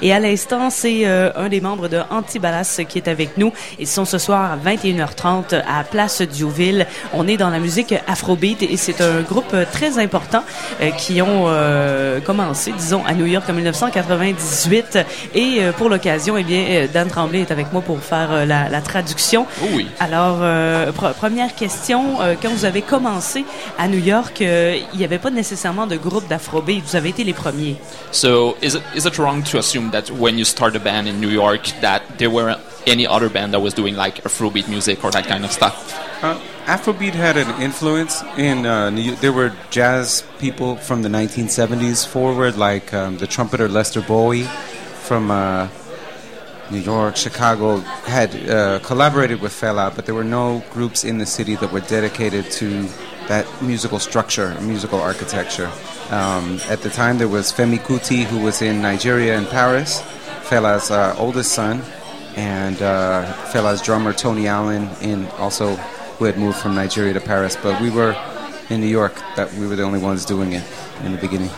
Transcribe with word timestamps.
Et 0.00 0.12
à 0.12 0.20
l'instant, 0.20 0.70
c'est 0.70 1.08
euh, 1.08 1.32
un 1.34 1.48
des 1.48 1.60
membres 1.60 1.88
de 1.88 2.00
Antibalas 2.10 2.82
qui 2.88 2.98
est 2.98 3.08
avec 3.08 3.36
nous. 3.36 3.52
Ils 3.80 3.88
sont 3.88 4.04
ce 4.04 4.16
soir 4.18 4.52
à 4.52 4.56
21h30 4.56 5.60
à 5.66 5.82
Place 5.82 6.22
Diouville. 6.22 6.86
On 7.12 7.26
est 7.26 7.36
dans 7.36 7.50
la 7.50 7.58
musique 7.58 7.92
Afrobeat 8.06 8.62
et 8.62 8.76
c'est 8.76 9.00
un 9.00 9.22
groupe 9.22 9.56
très 9.72 9.98
important 9.98 10.44
euh, 10.80 10.90
qui 10.92 11.20
ont 11.20 11.46
euh, 11.48 12.20
commencé, 12.20 12.70
disons, 12.78 13.04
à 13.06 13.14
New 13.14 13.26
York 13.26 13.50
en 13.50 13.54
1998. 13.54 15.00
Et 15.34 15.62
pour 15.76 15.88
l'occasion, 15.88 16.36
eh 16.38 16.44
bien, 16.44 16.86
Dan 16.94 17.08
Tremblay 17.08 17.40
est 17.40 17.50
avec 17.50 17.72
moi 17.72 17.82
pour 17.82 17.98
faire 17.98 18.46
la, 18.46 18.68
la, 18.68 18.80
traduction. 18.80 19.46
Oh 19.60 19.66
oui. 19.74 19.88
Alors, 19.98 20.36
première 21.14 21.56
question, 21.56 22.18
quand 22.40 22.50
vous 22.50 22.64
avez 22.64 22.82
commencé 22.82 23.44
à 23.76 23.88
New 23.88 23.98
York, 23.98 24.42
il 24.42 24.96
n'y 24.96 25.04
avait 25.04 25.18
pas 25.18 25.30
nécessairement 25.30 25.88
de 25.88 25.96
groupe 25.96 26.28
d'Afrobeat. 26.28 26.84
Vous 26.86 26.94
avez 26.94 27.08
été 27.08 27.24
les 27.24 27.32
premiers. 27.32 27.74
So, 28.12 28.56
is 28.62 28.76
it, 28.76 28.82
is 28.94 29.04
it 29.04 29.18
wrong 29.18 29.42
to 29.42 29.58
assume 29.58 29.87
that 29.92 30.10
when 30.10 30.38
you 30.38 30.44
start 30.44 30.76
a 30.76 30.80
band 30.80 31.08
in 31.08 31.20
New 31.20 31.28
York, 31.28 31.66
that 31.80 32.18
there 32.18 32.30
were 32.30 32.56
any 32.86 33.06
other 33.06 33.28
band 33.28 33.52
that 33.54 33.60
was 33.60 33.74
doing 33.74 33.94
like 33.94 34.22
Afrobeat 34.24 34.68
music 34.68 35.04
or 35.04 35.10
that 35.10 35.26
kind 35.26 35.44
of 35.44 35.52
stuff? 35.52 35.94
Uh, 36.22 36.40
Afrobeat 36.64 37.14
had 37.14 37.36
an 37.36 37.62
influence 37.62 38.22
in 38.36 38.66
uh, 38.66 38.90
There 39.20 39.32
were 39.32 39.52
jazz 39.70 40.24
people 40.38 40.76
from 40.76 41.02
the 41.02 41.08
1970s 41.08 42.06
forward, 42.06 42.56
like 42.56 42.92
um, 42.92 43.18
the 43.18 43.26
trumpeter 43.26 43.68
Lester 43.68 44.02
Bowie 44.02 44.48
from 45.08 45.30
uh, 45.30 45.68
New 46.70 46.80
York, 46.80 47.16
Chicago, 47.16 47.78
had 48.06 48.34
uh, 48.48 48.78
collaborated 48.80 49.40
with 49.40 49.52
Fela, 49.52 49.94
but 49.94 50.04
there 50.04 50.14
were 50.14 50.24
no 50.24 50.62
groups 50.70 51.04
in 51.04 51.18
the 51.18 51.26
city 51.26 51.56
that 51.56 51.72
were 51.72 51.80
dedicated 51.80 52.50
to 52.50 52.88
that 53.28 53.46
musical 53.62 53.98
structure, 53.98 54.58
musical 54.60 55.00
architecture. 55.00 55.70
Um, 56.10 56.60
at 56.68 56.80
the 56.80 56.90
time, 56.90 57.18
there 57.18 57.28
was 57.28 57.52
Femi 57.52 57.78
Kuti, 57.78 58.24
who 58.24 58.40
was 58.40 58.62
in 58.62 58.82
Nigeria 58.82 59.36
and 59.36 59.46
Paris, 59.48 60.00
Fela's 60.48 60.90
uh, 60.90 61.14
oldest 61.18 61.52
son, 61.52 61.82
and 62.36 62.80
uh, 62.80 63.30
Fela's 63.52 63.82
drummer 63.82 64.12
Tony 64.12 64.46
Allen, 64.48 64.88
in 65.02 65.26
also 65.38 65.76
who 66.16 66.24
had 66.24 66.38
moved 66.38 66.58
from 66.58 66.74
Nigeria 66.74 67.12
to 67.12 67.20
Paris. 67.20 67.56
But 67.62 67.80
we 67.80 67.90
were 67.90 68.16
in 68.70 68.80
New 68.80 68.86
York; 68.86 69.14
that 69.36 69.52
we 69.54 69.66
were 69.66 69.76
the 69.76 69.84
only 69.84 70.00
ones 70.00 70.24
doing 70.24 70.52
it 70.52 70.64
in 71.04 71.12
the 71.12 71.18
beginning. 71.18 71.50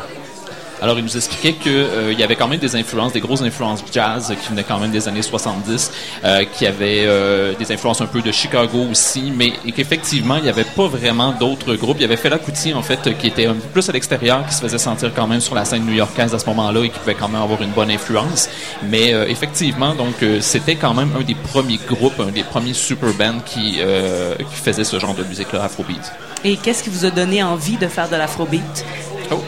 Alors, 0.80 0.98
il 0.98 1.04
nous 1.04 1.16
expliquait 1.16 1.52
qu'il 1.52 1.72
euh, 1.72 2.12
y 2.14 2.22
avait 2.22 2.36
quand 2.36 2.48
même 2.48 2.58
des 2.58 2.74
influences, 2.74 3.12
des 3.12 3.20
grosses 3.20 3.42
influences 3.42 3.84
jazz 3.92 4.34
qui 4.40 4.48
venaient 4.48 4.64
quand 4.64 4.78
même 4.78 4.90
des 4.90 5.08
années 5.08 5.22
70, 5.22 5.92
euh, 6.24 6.44
qui 6.44 6.66
avaient 6.66 7.04
euh, 7.04 7.54
des 7.54 7.70
influences 7.70 8.00
un 8.00 8.06
peu 8.06 8.22
de 8.22 8.32
Chicago 8.32 8.86
aussi, 8.90 9.32
mais 9.36 9.52
qu'effectivement, 9.74 10.36
il 10.36 10.44
n'y 10.44 10.48
avait 10.48 10.64
pas 10.64 10.88
vraiment 10.88 11.32
d'autres 11.32 11.74
groupes. 11.74 11.98
Il 11.98 12.02
y 12.02 12.04
avait 12.06 12.16
Fela 12.16 12.38
Kuti, 12.38 12.72
en 12.72 12.82
fait, 12.82 13.16
qui 13.18 13.26
était 13.26 13.46
un 13.46 13.54
peu 13.54 13.68
plus 13.72 13.88
à 13.90 13.92
l'extérieur, 13.92 14.46
qui 14.46 14.54
se 14.54 14.60
faisait 14.62 14.78
sentir 14.78 15.12
quand 15.14 15.26
même 15.26 15.40
sur 15.40 15.54
la 15.54 15.66
scène 15.66 15.84
new-yorkaise 15.84 16.34
à 16.34 16.38
ce 16.38 16.46
moment-là 16.46 16.82
et 16.84 16.88
qui 16.88 16.98
pouvait 16.98 17.14
quand 17.14 17.28
même 17.28 17.42
avoir 17.42 17.60
une 17.60 17.72
bonne 17.72 17.90
influence. 17.90 18.48
Mais 18.82 19.10
effectivement, 19.28 19.94
donc, 19.94 20.14
c'était 20.40 20.76
quand 20.76 20.94
même 20.94 21.10
un 21.18 21.22
des 21.22 21.34
premiers 21.34 21.80
groupes, 21.88 22.20
un 22.20 22.32
des 22.32 22.42
premiers 22.42 22.74
super 22.74 23.12
bands 23.12 23.40
qui, 23.44 23.72
qui 23.72 24.56
faisait 24.62 24.84
ce 24.84 24.98
genre 24.98 25.14
de 25.14 25.24
musique-là, 25.24 25.64
Afrobeat. 25.64 26.12
Et 26.44 26.56
qu'est-ce 26.56 26.82
qui 26.82 26.90
vous 26.90 27.04
a 27.04 27.10
donné 27.10 27.42
envie 27.42 27.76
de 27.76 27.86
faire 27.86 28.08
de 28.08 28.16
l'Afrobeat? 28.16 28.84
Oh. 29.30 29.42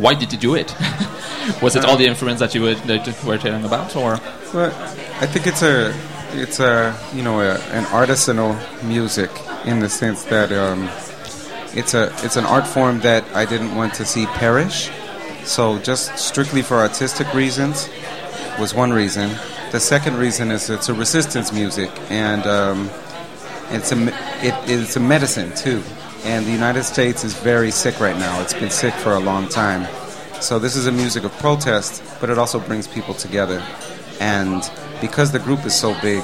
Why 0.00 0.14
did 0.14 0.32
you 0.32 0.38
do 0.38 0.54
it? 0.54 0.74
Was 1.62 1.76
it 1.76 1.84
all 1.84 1.96
the 1.96 2.06
influence 2.06 2.40
that 2.40 2.54
you 2.54 2.62
were, 2.62 2.74
that 2.74 3.24
were 3.24 3.38
telling 3.38 3.64
about, 3.64 3.96
or? 3.96 4.18
Well, 4.54 4.72
I 5.20 5.26
think 5.26 5.46
it's 5.46 5.62
a 5.62 5.94
it's 6.32 6.60
a 6.60 6.96
you 7.14 7.22
know 7.22 7.40
a, 7.40 7.54
an 7.72 7.84
artisanal 7.84 8.54
music 8.84 9.30
in 9.64 9.80
the 9.80 9.88
sense 9.88 10.24
that 10.24 10.52
um, 10.52 10.88
it's 11.76 11.94
a 11.94 12.12
it's 12.24 12.36
an 12.36 12.44
art 12.44 12.66
form 12.66 13.00
that 13.00 13.24
I 13.34 13.44
didn't 13.44 13.74
want 13.74 13.94
to 13.94 14.04
see 14.04 14.26
perish. 14.26 14.90
So 15.44 15.78
just 15.78 16.18
strictly 16.18 16.62
for 16.62 16.76
artistic 16.76 17.32
reasons 17.34 17.88
was 18.58 18.74
one 18.74 18.92
reason. 18.92 19.30
The 19.72 19.80
second 19.80 20.16
reason 20.16 20.50
is 20.50 20.68
it's 20.68 20.88
a 20.88 20.94
resistance 20.94 21.52
music 21.52 21.90
and 22.10 22.46
um, 22.46 22.90
it's 23.70 23.92
a 23.92 24.06
it, 24.44 24.54
it's 24.68 24.96
a 24.96 25.00
medicine 25.00 25.54
too. 25.54 25.82
And 26.24 26.44
the 26.46 26.52
United 26.52 26.84
States 26.84 27.24
is 27.24 27.34
very 27.34 27.70
sick 27.70 27.98
right 27.98 28.16
now. 28.16 28.40
It's 28.42 28.54
been 28.54 28.70
sick 28.70 28.94
for 28.94 29.12
a 29.12 29.18
long 29.18 29.48
time. 29.48 29.86
So 30.40 30.58
this 30.58 30.76
is 30.76 30.86
a 30.86 30.92
music 30.92 31.24
of 31.24 31.32
protest, 31.38 32.02
but 32.20 32.30
it 32.30 32.38
also 32.38 32.60
brings 32.60 32.86
people 32.86 33.14
together. 33.14 33.62
And 34.20 34.62
because 35.00 35.32
the 35.32 35.38
group 35.38 35.64
is 35.64 35.74
so 35.74 35.98
big, 36.00 36.22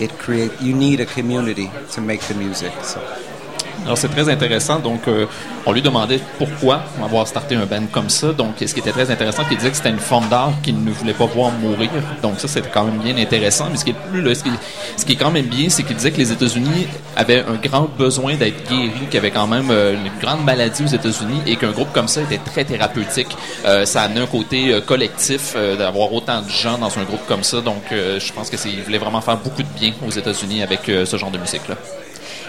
it 0.00 0.10
create 0.18 0.60
you 0.60 0.74
need 0.74 1.00
a 1.00 1.06
community 1.06 1.70
to 1.92 2.00
make 2.00 2.20
the 2.22 2.34
music. 2.34 2.72
So. 2.82 3.33
Alors 3.84 3.98
c'est 3.98 4.08
très 4.08 4.28
intéressant. 4.28 4.78
Donc 4.78 5.06
euh, 5.08 5.26
on 5.66 5.72
lui 5.72 5.82
demandait 5.82 6.20
pourquoi 6.38 6.82
avoir 7.02 7.26
starté 7.26 7.54
un 7.54 7.66
band 7.66 7.86
comme 7.92 8.08
ça. 8.08 8.32
Donc 8.32 8.54
ce 8.58 8.72
qui 8.72 8.80
était 8.80 8.92
très 8.92 9.10
intéressant, 9.10 9.44
qu'il 9.44 9.56
disait 9.56 9.70
que 9.70 9.76
c'était 9.76 9.90
une 9.90 9.98
forme 9.98 10.28
d'art 10.28 10.52
qu'il 10.62 10.82
ne 10.82 10.90
voulait 10.90 11.12
pas 11.12 11.26
voir 11.26 11.52
mourir. 11.52 11.90
Donc 12.22 12.40
ça 12.40 12.48
c'était 12.48 12.70
quand 12.70 12.84
même 12.84 12.98
bien 12.98 13.16
intéressant. 13.16 13.68
Mais 13.70 13.76
ce 13.76 13.84
qui 13.84 13.90
est 13.90 13.96
plus, 14.10 14.34
ce, 14.34 15.04
qui, 15.04 15.12
est 15.12 15.16
quand 15.16 15.30
même 15.30 15.46
bien, 15.46 15.68
c'est 15.68 15.82
qu'il 15.82 15.96
disait 15.96 16.10
que 16.10 16.18
les 16.18 16.32
États-Unis 16.32 16.86
avaient 17.16 17.44
un 17.46 17.54
grand 17.54 17.88
besoin 17.98 18.34
d'être 18.36 18.68
guéris, 18.68 18.90
qu'il 19.06 19.14
y 19.14 19.18
avait 19.18 19.30
quand 19.30 19.46
même 19.46 19.68
euh, 19.70 19.94
une 19.94 20.10
grande 20.20 20.44
maladie 20.44 20.84
aux 20.84 20.94
États-Unis 20.94 21.42
et 21.46 21.56
qu'un 21.56 21.72
groupe 21.72 21.92
comme 21.92 22.08
ça 22.08 22.22
était 22.22 22.38
très 22.38 22.64
thérapeutique. 22.64 23.36
Euh, 23.66 23.84
ça 23.84 24.02
amenait 24.02 24.22
un 24.22 24.26
côté 24.26 24.80
collectif 24.86 25.56
d'avoir 25.78 26.12
autant 26.12 26.40
de 26.42 26.48
gens 26.48 26.78
dans 26.78 26.98
un 26.98 27.04
groupe 27.04 27.26
comme 27.26 27.42
ça. 27.42 27.60
Donc 27.60 27.82
je 27.90 28.32
pense 28.32 28.50
que 28.50 28.56
c'est, 28.56 28.70
il 28.70 28.82
voulait 28.82 28.98
vraiment 28.98 29.20
faire 29.20 29.36
beaucoup 29.36 29.62
de 29.62 29.68
bien 29.78 29.92
aux 30.06 30.10
États-Unis 30.10 30.62
avec 30.62 30.80
ce 30.86 31.16
genre 31.16 31.30
de 31.30 31.38
musique 31.38 31.68
là. 31.68 31.76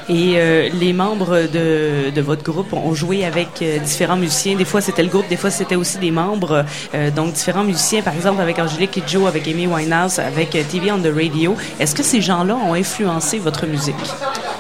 Et 0.08 0.36
euh, 0.36 0.70
les 0.80 0.94
membres 0.94 1.48
de, 1.52 2.12
de, 2.12 2.22
votre 2.22 2.44
groupe 2.44 2.74
ont 2.74 2.94
joué 2.94 3.26
avec 3.26 3.48
euh, 3.62 3.80
différents 3.80 4.16
musiciens. 4.16 4.56
Des 4.56 4.66
fois, 4.66 4.80
c'était 4.80 5.02
le 5.02 5.10
groupe, 5.10 5.28
des 5.28 5.36
fois, 5.36 5.50
c'était 5.50 5.76
aussi 5.76 5.98
des 5.98 6.12
membres. 6.12 6.64
Euh, 6.94 7.10
donc, 7.10 7.34
différents 7.34 7.64
musiciens, 7.64 8.04
par 8.04 8.14
exemple, 8.14 8.40
avec 8.40 8.60
Angelique 8.60 8.92
Kidjo, 8.92 9.26
avec 9.26 9.48
Amy 9.48 9.66
Winehouse, 9.66 10.20
avec 10.20 10.52
TV 10.52 10.92
on 10.92 11.00
the 11.00 11.12
Radio. 11.14 11.56
Est-ce 11.80 11.96
que 11.96 12.04
ces 12.04 12.22
gens-là 12.22 12.56
ont 12.56 12.76
influencé 12.76 13.40
votre 13.40 13.66
musique? 13.66 13.96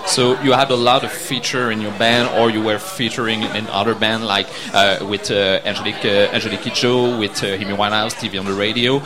So 0.08 0.36
you 0.44 0.54
had 0.54 0.72
a 0.72 0.76
lot 0.76 1.04
of 1.04 1.12
feature 1.12 1.72
in 1.72 1.80
your 1.82 1.94
band, 2.00 2.28
or 2.38 2.50
you 2.50 2.62
were 2.62 2.80
featuring 2.80 3.42
in 3.56 3.66
other 3.72 3.96
band 3.96 4.26
like 4.26 4.48
uh, 4.74 5.04
with 5.08 5.32
uh, 5.32 5.60
Angelique 5.66 6.06
uh, 6.06 6.34
Angelique 6.34 6.62
Kidjo, 6.62 7.20
with 7.20 7.44
Amy 7.44 7.74
Winehouse, 7.74 8.14
TV 8.14 8.40
on 8.40 8.46
the 8.46 8.54
Radio. 8.54 9.02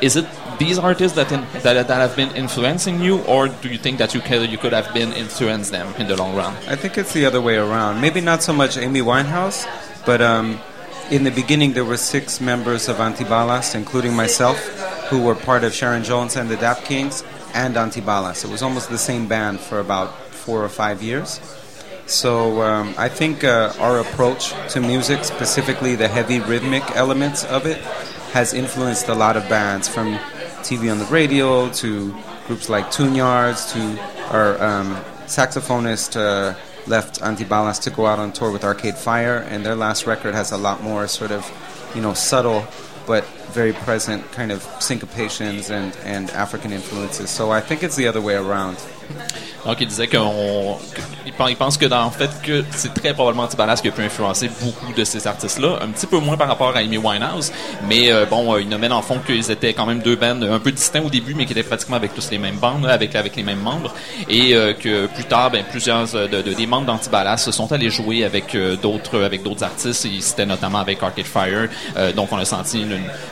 Is 0.00 0.16
it 0.16 0.24
these 0.60 0.78
artists 0.78 1.16
that, 1.16 1.32
in, 1.32 1.40
that 1.62 1.88
that 1.88 2.00
have 2.06 2.14
been 2.14 2.30
influencing 2.36 3.00
you, 3.00 3.22
or 3.22 3.48
do 3.48 3.68
you 3.68 3.78
think 3.78 3.96
that 3.98 4.14
you 4.14 4.20
could 4.20 4.48
you 4.50 4.58
could 4.58 4.74
have 4.74 4.92
been 4.92 5.12
influenced 5.14 5.72
them 5.72 5.88
in 5.96 6.06
the 6.06 6.16
long 6.16 6.36
run? 6.36 6.52
I 6.68 6.76
think 6.76 6.98
it's 6.98 7.14
the 7.14 7.24
other 7.24 7.40
way 7.40 7.56
around. 7.56 8.00
Maybe 8.00 8.20
not 8.20 8.42
so 8.42 8.52
much 8.52 8.76
Amy 8.76 9.00
Winehouse, 9.00 9.66
but 10.04 10.20
um, 10.20 10.60
in 11.10 11.24
the 11.24 11.30
beginning 11.30 11.72
there 11.72 11.86
were 11.86 11.96
six 11.96 12.42
members 12.42 12.88
of 12.90 12.96
Antibalas, 12.96 13.74
including 13.74 14.14
myself, 14.14 14.58
who 15.08 15.22
were 15.22 15.34
part 15.34 15.64
of 15.64 15.72
Sharon 15.72 16.04
Jones 16.04 16.36
and 16.36 16.50
the 16.50 16.56
Dap 16.56 16.84
Kings 16.84 17.24
and 17.54 17.74
Antibalas. 17.74 18.44
It 18.44 18.50
was 18.50 18.62
almost 18.62 18.90
the 18.90 18.98
same 18.98 19.26
band 19.26 19.60
for 19.60 19.80
about 19.80 20.14
four 20.44 20.62
or 20.62 20.68
five 20.68 21.02
years. 21.02 21.40
So 22.04 22.60
um, 22.60 22.94
I 22.98 23.08
think 23.08 23.44
uh, 23.44 23.72
our 23.78 24.00
approach 24.00 24.52
to 24.72 24.80
music, 24.80 25.24
specifically 25.24 25.94
the 25.94 26.08
heavy 26.08 26.40
rhythmic 26.40 26.84
elements 26.96 27.44
of 27.44 27.64
it, 27.64 27.78
has 28.34 28.52
influenced 28.52 29.08
a 29.08 29.14
lot 29.14 29.36
of 29.36 29.48
bands 29.48 29.88
from 29.88 30.18
TV 30.60 30.90
on 30.90 30.98
the 30.98 31.04
radio 31.06 31.70
to 31.70 32.14
groups 32.46 32.68
like 32.68 32.90
Tune 32.90 33.14
Yards 33.14 33.72
to 33.72 34.00
our 34.30 34.62
um, 34.62 34.96
saxophonist 35.26 36.16
uh, 36.16 36.54
left 36.86 37.20
Antibalas 37.20 37.80
to 37.82 37.90
go 37.90 38.06
out 38.06 38.18
on 38.18 38.32
tour 38.32 38.50
with 38.50 38.64
Arcade 38.64 38.96
Fire, 38.96 39.38
and 39.48 39.64
their 39.64 39.76
last 39.76 40.06
record 40.06 40.34
has 40.34 40.52
a 40.52 40.56
lot 40.56 40.82
more 40.82 41.06
sort 41.06 41.30
of, 41.30 41.50
you 41.94 42.02
know, 42.02 42.14
subtle 42.14 42.66
but 43.06 43.24
very 43.52 43.72
present 43.72 44.30
kind 44.32 44.52
of 44.52 44.62
syncopations 44.78 45.70
and, 45.70 45.96
and 46.04 46.30
African 46.30 46.72
influences. 46.72 47.30
So 47.30 47.50
I 47.50 47.60
think 47.60 47.82
it's 47.82 47.96
the 47.96 48.06
other 48.06 48.20
way 48.20 48.34
around. 48.34 48.76
Donc, 49.66 49.76
il 49.80 49.86
disait 49.86 50.08
qu'on. 50.08 50.76
Il 51.26 51.56
pense 51.56 51.76
que, 51.76 51.90
en 51.92 52.10
fait, 52.10 52.30
que 52.42 52.64
c'est 52.72 52.92
très 52.94 53.14
probablement 53.14 53.46
Tibalas 53.46 53.76
qui 53.76 53.88
a 53.88 53.90
pu 53.90 54.02
influencer 54.02 54.50
beaucoup 54.60 54.92
de 54.92 55.04
ces 55.04 55.26
artistes-là. 55.26 55.78
Un 55.82 55.88
petit 55.88 56.06
peu 56.06 56.18
moins 56.18 56.36
par 56.36 56.48
rapport 56.48 56.74
à 56.76 56.80
Amy 56.80 56.98
Winehouse. 56.98 57.52
Mais, 57.88 58.12
euh, 58.12 58.26
bon, 58.26 58.54
euh, 58.54 58.60
il 58.60 58.68
nommait 58.68 58.88
dans 58.88 58.98
le 58.98 59.02
fond 59.02 59.18
qu'ils 59.24 59.50
étaient 59.50 59.72
quand 59.72 59.86
même 59.86 60.00
deux 60.00 60.16
bands 60.16 60.42
un 60.42 60.58
peu 60.58 60.72
distincts 60.72 61.02
au 61.02 61.10
début, 61.10 61.34
mais 61.34 61.46
qui 61.46 61.52
étaient 61.52 61.62
pratiquement 61.62 61.96
avec 61.96 62.14
tous 62.14 62.30
les 62.30 62.38
mêmes 62.38 62.56
bandes, 62.56 62.86
avec, 62.86 63.14
les 63.36 63.42
mêmes 63.42 63.60
membres. 63.60 63.94
Et 64.28 64.54
euh, 64.54 64.72
que 64.74 65.06
plus 65.06 65.24
tard, 65.24 65.50
ben, 65.50 65.64
plusieurs 65.68 66.06
de, 66.08 66.42
des 66.42 66.66
membres 66.66 66.86
d'Antibalas 66.86 67.48
sont 67.50 67.72
allés 67.72 67.90
jouer 67.90 68.24
avec 68.24 68.56
d'autres 68.82 69.22
avec 69.22 69.42
d'autres 69.42 69.64
artistes. 69.64 70.06
C'était 70.20 70.46
notamment 70.46 70.78
avec 70.78 71.02
Arcade 71.02 71.24
Fire. 71.24 71.68
donc, 72.14 72.28
on 72.32 72.38
a 72.38 72.44
senti 72.44 72.84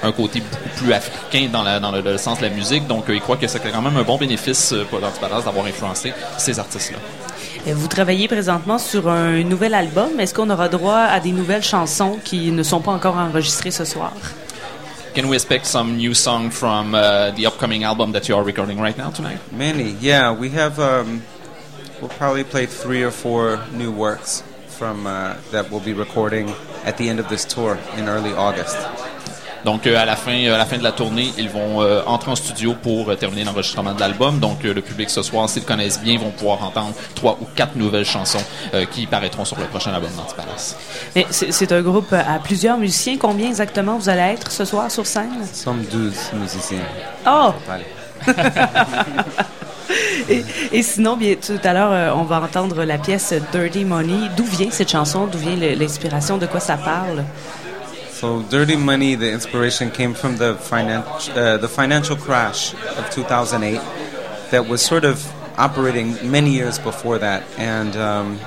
un 0.03 0.13
côté 0.13 0.41
beaucoup 0.41 0.69
plus 0.77 0.93
africain 0.93 1.49
dans, 1.53 1.63
la, 1.63 1.81
dans 1.81 1.93
le, 1.93 2.19
sens 2.19 2.39
de 2.39 2.45
la 2.45 2.51
musique. 2.51 2.87
Donc, 2.87 3.05
il 3.09 3.21
croit 3.21 3.37
que 3.37 3.47
c'est 3.47 3.61
quand 3.61 3.83
même 3.83 3.97
un 3.97 4.03
bon 4.03 4.17
bénéfice 4.17 4.75
pour 4.91 5.03
Antibalas 5.03 5.43
d'avoir 5.43 5.67
influencé 5.69 6.13
ces 6.39 6.59
artistes-là. 6.59 6.99
Vous 7.75 7.89
travaillez 7.89 8.29
présentement 8.29 8.79
sur 8.79 9.09
un 9.09 9.43
nouvel 9.43 9.75
album. 9.75 10.19
Est-ce 10.21 10.33
qu'on 10.33 10.49
aura 10.51 10.69
droit 10.69 11.01
à 11.01 11.21
des 11.21 11.33
nouvelles 11.33 11.63
chansons 11.63 12.19
qui 12.25 12.51
ne 12.51 12.63
sont 12.63 12.81
pas 12.81 12.93
encore 12.93 13.17
enregistrées 13.17 13.71
ce 13.71 13.85
soir? 13.85 14.13
Can 15.15 15.27
we 15.29 15.35
expect 15.35 15.67
some 15.67 15.97
new 15.97 16.15
song 16.15 16.51
from 16.51 16.95
uh, 16.95 17.33
the 17.37 17.47
upcoming 17.47 17.83
album 17.83 18.13
that 18.13 18.29
you 18.29 18.37
are 18.37 18.45
recording 18.45 18.81
right 18.81 18.97
now 18.97 19.11
tonight? 19.11 19.39
Many, 19.53 19.97
yeah. 20.01 20.33
We 20.33 20.51
have, 20.51 20.79
um, 20.79 21.23
we'll 22.01 22.11
probably 22.11 22.45
play 22.45 22.67
three 22.67 23.03
or 23.03 23.11
four 23.11 23.59
new 23.73 23.91
works 23.91 24.45
from 24.69 25.07
uh, 25.07 25.35
that 25.51 25.71
we'll 25.71 25.81
be 25.81 25.93
recording 25.93 26.55
at 26.85 26.99
the 26.99 27.09
end 27.09 27.19
of 27.19 27.29
this 27.29 27.45
tour 27.45 27.79
in 27.97 28.09
early 28.09 28.33
August. 28.33 28.77
Donc 29.65 29.87
à 29.87 30.05
la 30.05 30.17
fin, 30.17 30.45
à 30.47 30.59
la 30.59 30.67
fin 30.67 30.79
de 30.79 30.83
la 30.83 30.93
tournée, 30.93 31.33
ils 31.39 31.49
vont 31.49 31.81
entrer 32.07 32.31
en 32.31 32.37
studio 32.37 32.75
pour 32.81 33.17
terminer 33.17 33.45
l'enregistrement 33.45 33.95
de 33.95 34.01
l'album. 34.01 34.39
Donc 34.39 34.63
le 34.63 34.81
public 34.81 35.11
ce 35.11 35.23
soir, 35.23 35.49
s'ils 35.49 35.65
connaissent 35.65 36.01
bien, 36.01 36.19
vont 36.19 36.31
pouvoir 36.31 36.63
entendre 36.63 36.95
trois 37.15 37.39
ou 37.41 37.47
quatre 37.55 37.77
nouvelles 37.77 38.05
chansons 38.05 38.43
qui 38.91 39.07
paraîtront 39.07 39.45
sur 39.45 39.59
le 39.59 39.65
prochain 39.67 39.93
album 39.93 40.11
d'Antipalace. 40.17 40.77
C'est 41.31 41.73
un 41.73 41.83
groupe 41.83 42.13
à 42.13 42.39
plusieurs 42.43 42.79
musiciens. 42.79 43.17
Combien 43.19 43.49
exactement 43.49 43.99
vous 43.99 44.09
allez 44.09 44.21
être 44.21 44.51
ce 44.51 44.65
soir 44.65 44.91
sur 44.91 45.07
scène? 45.07 45.31
Nous 45.41 45.47
sommes 45.53 45.85
12 45.91 46.15
musiciens. 46.35 46.79
Oh! 47.27 47.53
et, 50.29 50.45
et, 50.73 50.83
sinon, 50.83 51.17
bien, 51.17 51.35
tout 51.35 51.59
à 51.63 51.73
l'heure, 51.73 51.93
euh, 51.93 52.11
on 52.15 52.25
va 52.25 52.41
entendre 52.41 52.85
la 52.85 52.99
pièce 52.99 53.33
Dirty 53.53 53.85
Money. 53.85 54.29
D'où 54.37 54.45
vient 54.45 54.71
cette 54.71 54.91
chanson? 54.91 55.27
D'où 55.27 55.39
vient 55.39 55.57
l'inspiration? 55.57 56.39
De 56.39 56.47
quoi 56.47 56.61
ça 56.61 56.77
parle? 56.77 57.25
So, 58.19 58.43
Dirty 58.43 58.75
Money, 58.75 59.15
the 59.15 59.31
inspiration 59.31 59.93
came 59.93 60.13
from 60.13 60.39
the, 60.39 60.55
finan 60.55 61.05
uh, 61.37 61.57
the 61.57 61.69
financial 61.69 62.17
crash 62.17 62.75
of 62.75 63.09
2008 63.11 63.81
that 64.51 64.67
was 64.67 64.83
sort 64.83 65.05
of 65.05 65.25
operating 65.57 66.29
many 66.29 66.51
years 66.51 66.81
before 66.81 67.19
that. 67.19 67.45
And 67.57 67.95
um, 67.95 68.41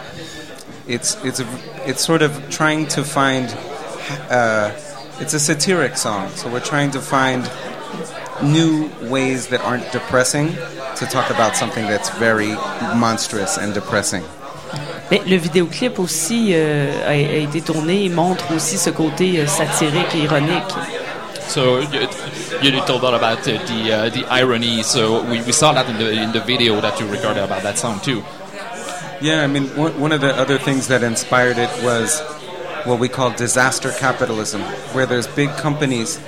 it's, 0.89 1.15
it's, 1.23 1.39
a, 1.39 1.47
it's 1.89 2.03
sort 2.03 2.21
of 2.21 2.50
trying 2.50 2.85
to 2.88 3.06
find, 3.06 3.47
uh, 4.29 4.77
it's 5.21 5.33
a 5.33 5.39
satiric 5.39 5.95
song. 5.95 6.27
So, 6.31 6.51
we're 6.51 6.59
trying 6.59 6.91
to 6.91 7.00
find 7.00 7.50
new 8.44 8.91
ways 9.09 9.47
that 9.47 9.62
aren't 9.62 9.89
depressing 9.94 10.50
to 10.97 11.07
talk 11.09 11.29
about 11.29 11.56
something 11.56 11.85
that's 11.85 12.09
very 12.17 12.56
monstrous 12.97 13.57
and 13.57 13.74
depressing. 13.74 14.25
Mais 15.12 15.22
le 15.28 15.36
vidéoclip 15.36 16.00
aussi 16.00 16.52
euh, 16.54 16.90
a, 17.06 17.10
a, 17.10 17.16
été 17.16 17.60
tourné 17.62 18.06
et 18.06 18.10
montre 18.10 18.46
aussi 18.56 18.78
ce 18.78 18.90
côté 18.90 19.42
euh, 19.42 19.46
satirique 19.46 20.16
et 20.16 20.19
ironique. 20.19 20.74
So 21.50 21.81
you, 21.81 22.72
you 22.72 22.81
told 22.86 23.04
about 23.04 23.46
uh, 23.46 23.60
the 23.66 23.92
uh, 23.92 24.10
the 24.10 24.25
irony. 24.31 24.84
So 24.84 25.22
we, 25.24 25.42
we 25.42 25.52
saw 25.52 25.74
that 25.74 25.90
in 25.90 25.98
the 25.98 26.10
in 26.10 26.31
the 26.31 26.40
video 26.40 26.80
that 26.80 26.98
you 26.98 27.08
recorded 27.08 27.44
about 27.44 27.62
that 27.63 27.78
song 27.78 28.00
too. 28.00 28.24
Yeah, 29.19 29.44
I 29.44 29.48
mean 29.48 29.68
one, 29.75 30.00
one 30.00 30.13
of 30.13 30.22
the 30.22 30.34
other 30.34 30.58
things 30.58 30.88
that 30.88 31.04
inspired 31.04 31.58
it 31.58 31.69
was 31.84 32.22
what 32.86 33.00
we 33.00 33.10
call 33.10 33.31
disaster 33.31 33.92
capitalism, 33.92 34.62
where 34.94 35.06
there's 35.06 35.28
big 35.28 35.50
companies 35.58 36.22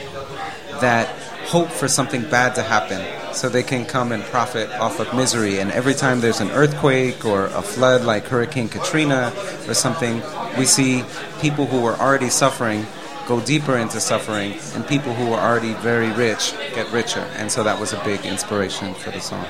that 0.82 1.08
hope 1.46 1.70
for 1.70 1.88
something 1.88 2.24
bad 2.24 2.56
to 2.56 2.64
happen 2.64 3.02
so 3.36 3.50
they 3.50 3.64
can 3.64 3.86
come 3.86 4.12
and 4.12 4.24
profit 4.24 4.70
off 4.72 5.00
of 5.00 5.14
misery. 5.14 5.60
And 5.60 5.72
every 5.72 5.94
time 5.94 6.22
there's 6.22 6.42
an 6.42 6.52
earthquake 6.52 7.26
or 7.26 7.46
a 7.48 7.62
flood 7.62 8.04
like 8.04 8.26
Hurricane 8.26 8.70
Katrina 8.70 9.34
or 9.68 9.74
something, 9.74 10.22
we 10.58 10.66
see 10.66 11.04
people 11.42 11.66
who 11.66 11.82
were 11.82 11.96
already 11.96 12.30
suffering 12.30 12.86
go 13.28 13.40
deeper 13.42 13.78
into 13.78 14.00
suffering, 14.00 14.54
and 14.76 14.86
people 14.88 15.14
who 15.14 15.30
were 15.30 15.38
already 15.38 15.74
very 15.76 16.12
rich 16.12 16.54
get 16.76 16.92
richer. 16.92 17.22
And 17.38 17.52
so 17.52 17.64
that 17.64 17.80
was 17.80 17.94
a 17.94 18.04
big 18.04 18.26
inspiration 18.26 18.94
for 18.94 19.12
the 19.12 19.22
song. 19.22 19.46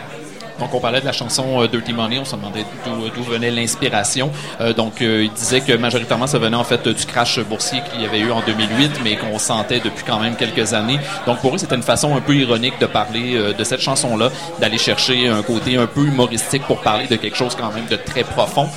Donc, 0.60 0.74
on 0.74 0.80
parlait 0.80 1.02
de 1.02 1.06
la 1.06 1.12
chanson 1.12 1.62
euh, 1.62 1.68
Dirty 1.68 1.94
Money, 1.94 2.20
on 2.20 2.26
se 2.26 2.36
demandait 2.36 2.66
d'où 3.16 3.24
venait 3.24 3.52
l'inspiration. 3.52 4.32
Euh, 4.62 4.74
donc, 4.74 5.02
euh, 5.02 5.24
il 5.24 5.32
disait 5.34 5.62
que 5.62 5.74
majoritairement, 5.74 6.28
ça 6.28 6.38
venait 6.38 6.56
en 6.56 6.64
fait 6.64 6.88
du 6.88 7.06
crash 7.06 7.40
boursier 7.40 7.82
qu'il 7.92 8.02
y 8.02 8.06
avait 8.06 8.20
eu 8.20 8.32
en 8.32 8.42
2008, 8.42 9.02
mais 9.04 9.16
qu'on 9.16 9.40
sentait 9.40 9.80
depuis 9.80 10.04
quand 10.06 10.20
même 10.20 10.36
quelques 10.36 10.74
années. 10.74 11.00
Donc, 11.26 11.40
pour 11.40 11.56
eux, 11.56 11.58
c'était 11.58 11.76
une 11.76 11.84
façon 11.84 12.16
un 12.16 12.22
peu 12.22 12.36
ironique 12.36 12.80
de 12.80 12.86
parler 12.86 13.54
de 13.58 13.64
cette 13.64 13.82
chanson-là, 13.82 14.30
d'aller 14.60 14.78
chercher 14.78 15.28
un 15.28 15.42
côté 15.42 15.78
un 15.78 15.88
peu 15.88 16.02
humoristique 16.02 16.64
pour 16.64 16.82
parler 16.82 17.08
de 17.08 17.16
quelque 17.16 17.36
chose 17.36 17.56
quand 17.56 17.72
même 17.72 17.86
de 17.90 17.96
très 17.96 18.24
profond. 18.24 18.68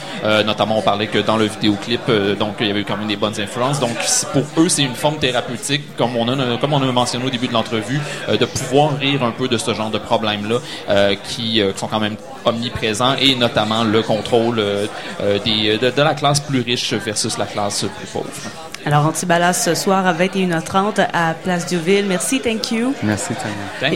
notamment, 0.45 0.79
on 0.79 0.83
parlait 0.83 1.07
que 1.07 1.19
dans 1.19 1.37
le 1.37 1.47
vidéoclip, 1.47 2.11
donc, 2.39 2.57
il 2.61 2.69
y 2.69 2.71
avait 2.71 2.81
eu 2.81 2.85
quand 2.85 2.97
même 2.97 3.09
des 3.09 3.17
bonnes 3.17 3.39
influences. 3.41 3.81
Donc, 3.81 3.97
pour 4.33 4.63
eux, 4.63 4.69
c'est 4.69 4.83
une 4.83 4.95
forme 4.95 5.19
thérapeutique, 5.19 5.97
comme 5.97 6.17
on 6.17 6.29
a, 6.29 6.57
comme 6.59 6.73
on 6.73 6.83
a 6.83 6.93
mentionné 6.93 7.27
au 7.27 7.31
début 7.31 7.49
de 7.49 7.53
l'entrevue, 7.53 8.01
de 8.29 8.45
pouvoir 8.45 8.97
rire 8.99 9.23
un 9.23 9.33
peu 9.33 9.49
de 9.49 9.59
ce 9.59 9.75
genre 9.75 9.91
de 9.91 9.99
problème-là 9.99 10.59
qui 11.25 11.63
qui 11.73 11.79
sont 11.79 11.89
quand 11.89 12.01
même 12.01 12.17
omniprésents 12.45 13.15
et 13.21 13.35
notamment 13.35 13.85
le 13.85 14.03
contrôle 14.03 14.59
euh, 14.59 14.87
euh, 15.21 15.39
des, 15.45 15.79
de, 15.79 15.91
de, 15.91 16.03
la 16.03 16.15
classe 16.15 16.41
plus 16.41 16.61
riche 16.61 16.93
versus 16.95 17.39
la 17.39 17.47
classe 17.47 17.85
plus 17.99 18.07
pauvre. 18.13 18.31
Alors, 18.85 19.05
Antibalas 19.07 19.55
ce 19.55 19.75
soir 19.75 20.07
à 20.07 20.15
21h30 20.15 21.09
à 21.13 21.35
Place 21.35 21.67
Duville. 21.67 22.07
Merci, 22.07 22.41
thank 22.41 22.71
you. 22.71 22.95
Merci, 23.03 23.35
Tania. 23.35 23.91